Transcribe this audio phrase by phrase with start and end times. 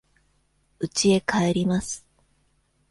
[0.79, 2.03] うちへ帰ります。